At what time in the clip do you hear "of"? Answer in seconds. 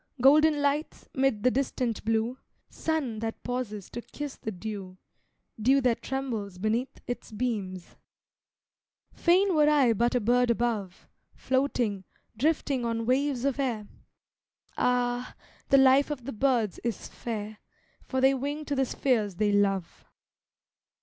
13.45-13.59, 16.09-16.25